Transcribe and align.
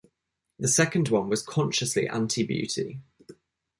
The 0.57 0.67
second 0.67 1.09
one 1.09 1.29
was 1.29 1.43
consciously 1.43 2.09
anti-beauty. 2.09 3.01